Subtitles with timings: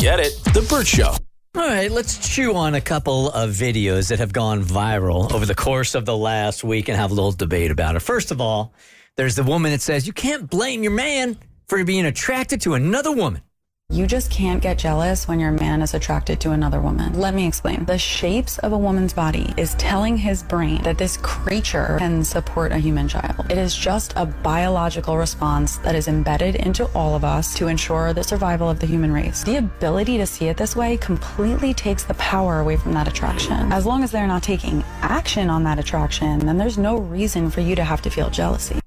[0.00, 0.34] Get it?
[0.54, 1.14] The Burt Show.
[1.54, 5.54] All right, let's chew on a couple of videos that have gone viral over the
[5.54, 8.00] course of the last week and have a little debate about it.
[8.00, 8.72] First of all,
[9.16, 11.36] there's the woman that says you can't blame your man
[11.68, 13.42] for being attracted to another woman.
[13.92, 17.18] You just can't get jealous when your man is attracted to another woman.
[17.18, 17.86] Let me explain.
[17.86, 22.70] The shapes of a woman's body is telling his brain that this creature can support
[22.70, 23.50] a human child.
[23.50, 28.12] It is just a biological response that is embedded into all of us to ensure
[28.12, 29.42] the survival of the human race.
[29.42, 33.72] The ability to see it this way completely takes the power away from that attraction.
[33.72, 37.60] As long as they're not taking action on that attraction, then there's no reason for
[37.60, 38.80] you to have to feel jealousy.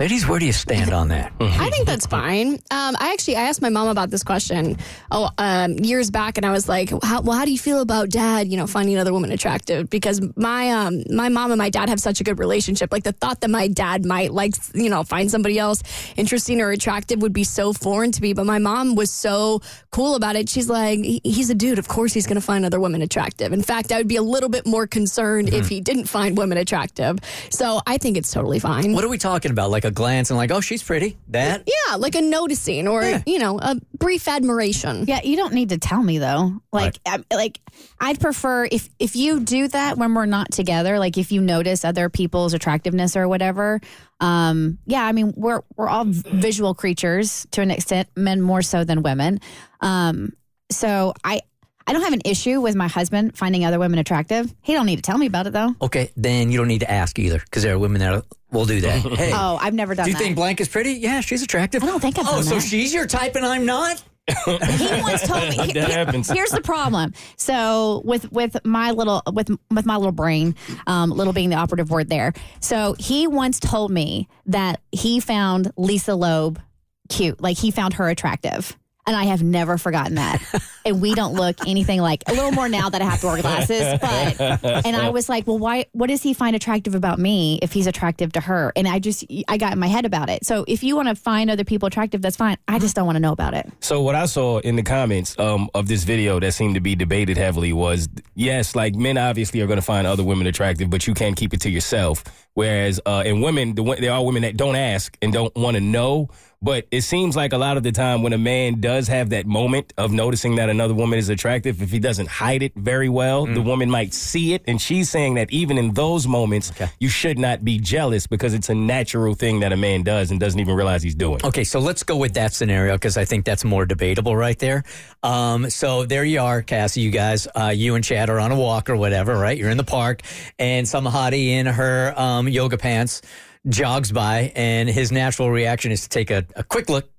[0.00, 1.32] Ladies, where do you stand on that?
[1.40, 2.52] I think that's fine.
[2.70, 4.76] Um, I actually I asked my mom about this question
[5.10, 8.08] oh um, years back, and I was like, how, "Well, how do you feel about
[8.08, 8.46] dad?
[8.46, 11.98] You know, finding another woman attractive?" Because my um, my mom and my dad have
[11.98, 12.92] such a good relationship.
[12.92, 15.82] Like the thought that my dad might like you know find somebody else
[16.16, 18.34] interesting or attractive would be so foreign to me.
[18.34, 20.48] But my mom was so cool about it.
[20.48, 21.80] She's like, "He's a dude.
[21.80, 24.22] Of course, he's going to find other women attractive." In fact, I would be a
[24.22, 27.18] little bit more concerned if he didn't find women attractive.
[27.50, 28.92] So I think it's totally fine.
[28.92, 29.72] What are we talking about?
[29.72, 31.18] Like a glance and like, oh, she's pretty.
[31.28, 31.64] That?
[31.66, 33.22] Yeah, like a noticing or Yeah.
[33.26, 35.06] you know a brief admiration.
[35.08, 36.60] Yeah, you don't need to tell me though.
[36.72, 37.60] Like, I, like
[37.98, 40.98] I'd prefer if if you do that when we're not together.
[41.00, 43.80] Like, if you notice other people's attractiveness or whatever.
[44.20, 48.84] Um, yeah, I mean, we're we're all visual creatures to an extent, men more so
[48.84, 49.40] than women.
[49.80, 50.32] Um,
[50.70, 51.40] so I
[51.88, 54.54] I don't have an issue with my husband finding other women attractive.
[54.62, 55.74] He don't need to tell me about it though.
[55.80, 58.80] Okay, then you don't need to ask either because there are women that will do
[58.82, 59.00] that.
[59.18, 60.04] Hey, Oh, I've never done that.
[60.04, 60.22] do you that.
[60.22, 60.92] think Blank is pretty?
[60.92, 61.82] Yeah, she's attractive.
[61.82, 62.60] I don't think I've Oh, done so that.
[62.60, 64.02] she's your type and I'm not?
[64.28, 66.28] he once told me That here- happens.
[66.30, 70.54] here's the problem so with with my little with with my little brain
[70.86, 75.72] um little being the operative word there so he once told me that he found
[75.78, 76.60] lisa loeb
[77.08, 78.76] cute like he found her attractive
[79.08, 80.42] and I have never forgotten that.
[80.84, 83.40] and we don't look anything like a little more now that I have to wear
[83.40, 83.78] glasses.
[84.08, 85.86] But and I was like, well, why?
[85.92, 88.72] What does he find attractive about me if he's attractive to her?
[88.76, 90.44] And I just I got in my head about it.
[90.44, 92.58] So if you want to find other people attractive, that's fine.
[92.68, 93.70] I just don't want to know about it.
[93.80, 96.94] So what I saw in the comments um, of this video that seemed to be
[96.94, 101.06] debated heavily was yes, like men obviously are going to find other women attractive, but
[101.06, 102.24] you can't keep it to yourself.
[102.54, 105.80] Whereas uh, in women, the, there are women that don't ask and don't want to
[105.80, 106.28] know.
[106.60, 109.46] But it seems like a lot of the time when a man does have that
[109.46, 113.46] moment of noticing that another woman is attractive, if he doesn't hide it very well,
[113.46, 114.64] the woman might see it.
[114.66, 118.68] And she's saying that even in those moments, you should not be jealous because it's
[118.68, 121.40] a natural thing that a man does and doesn't even realize he's doing.
[121.44, 124.82] Okay, so let's go with that scenario because I think that's more debatable right there.
[125.22, 127.02] Um, so there you are, Cassie.
[127.02, 129.56] You guys, uh, you and Chad are on a walk or whatever, right?
[129.56, 130.22] You're in the park,
[130.58, 133.22] and some hottie in her um, yoga pants
[133.66, 137.10] jogs by, and his natural reaction is to take a, a quick look.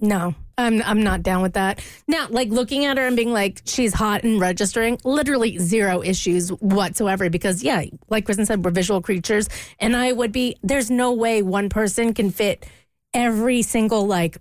[0.00, 1.84] No, I'm I'm not down with that.
[2.06, 6.50] Now, like looking at her and being like, she's hot and registering, literally zero issues
[6.50, 7.28] whatsoever.
[7.28, 9.48] Because yeah, like Kristen said, we're visual creatures,
[9.80, 10.56] and I would be.
[10.62, 12.64] There's no way one person can fit
[13.12, 14.38] every single like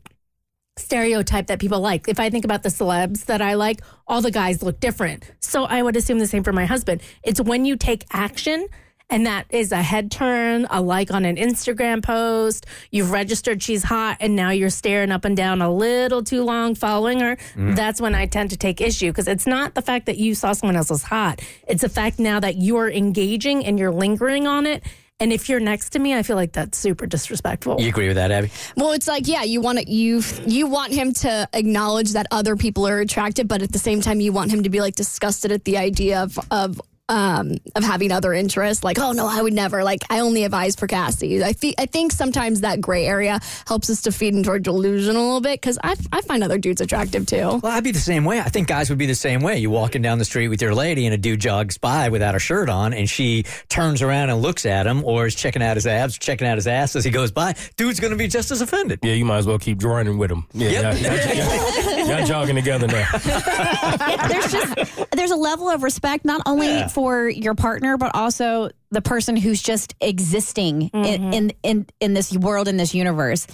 [0.78, 2.08] stereotype that people like.
[2.08, 5.32] If I think about the celebs that I like, all the guys look different.
[5.40, 7.02] So I would assume the same for my husband.
[7.24, 8.68] It's when you take action
[9.10, 13.84] and that is a head turn, a like on an Instagram post, you've registered she's
[13.84, 17.38] hot and now you're staring up and down a little too long following her.
[17.56, 17.76] Mm.
[17.76, 20.54] That's when I tend to take issue because it's not the fact that you saw
[20.54, 21.42] someone else was hot.
[21.68, 24.84] It's the fact now that you're engaging and you're lingering on it.
[25.20, 27.82] And if you're next to me, I feel like that's super disrespectful.
[27.82, 28.52] You agree with that, Abby?
[28.76, 32.56] Well, it's like yeah, you want to you you want him to acknowledge that other
[32.56, 35.52] people are attractive, but at the same time, you want him to be like disgusted
[35.52, 36.80] at the idea of of
[37.10, 38.84] um of having other interests.
[38.84, 39.84] Like, oh no, I would never.
[39.84, 41.44] Like, I only have eyes for Cassie.
[41.44, 45.16] I fe- I think sometimes that gray area helps us to feed into our delusion
[45.16, 47.60] a little bit because I I find other dudes attractive too.
[47.64, 48.40] Well, I'd be the same way.
[48.40, 49.58] I think guys would be the same way.
[49.58, 52.40] You walking down the street with your lady, and a dude jogs by without a
[52.40, 55.88] shirt on, and she turns around and looks at him, or is checking out his
[55.88, 57.56] abs, checking out his ass as he goes by.
[57.78, 59.00] Dude's going to be just as offended.
[59.04, 60.46] Yeah, you might as well keep joining with him.
[60.54, 60.84] Yeah, Yep.
[61.02, 63.08] y'all, y'all- y'all- y'all jogging together now.
[63.26, 68.70] Yeah, there's just there's a level of respect not only for your partner but also
[68.92, 71.34] the person who's just existing in, mm-hmm.
[71.34, 73.48] in in in this world in this universe.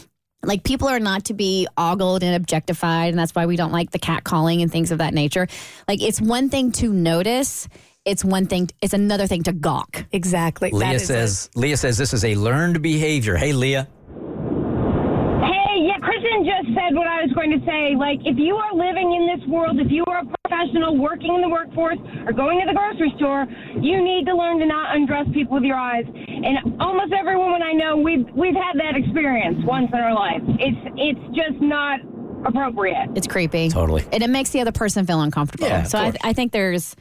[0.45, 3.91] Like people are not to be ogled and objectified, and that's why we don't like
[3.91, 5.47] the cat calling and things of that nature.
[5.87, 7.69] Like it's one thing to notice,
[8.05, 8.69] it's one thing.
[8.81, 10.05] It's another thing to gawk.
[10.11, 10.69] Exactly.
[10.71, 11.05] That Leah is it.
[11.05, 11.49] says.
[11.55, 13.35] Leah says this is a learned behavior.
[13.35, 13.87] Hey, Leah.
[16.43, 17.95] Hey, yeah, Kristen just said what I was going to say.
[17.95, 21.41] Like, if you are living in this world, if you are a professional working in
[21.41, 23.45] the workforce or going to the grocery store,
[23.79, 26.05] you need to learn to not undress people with your eyes.
[26.05, 30.41] And almost every woman I know, we've we've had that experience once in our life.
[30.59, 31.99] It's it's just not
[32.45, 33.09] appropriate.
[33.15, 33.69] It's creepy.
[33.69, 34.03] Totally.
[34.11, 35.67] And it makes the other person feel uncomfortable.
[35.67, 36.17] Yeah, of so I, course.
[36.23, 36.95] I think there's.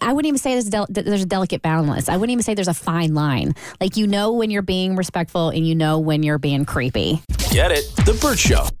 [0.00, 2.08] I wouldn't even say there's, del- there's a delicate balance.
[2.08, 3.56] I wouldn't even say there's a fine line.
[3.80, 7.20] Like, you know when you're being respectful and you know when you're being creepy.
[7.50, 7.84] Get it?
[8.06, 8.79] The Burt Show.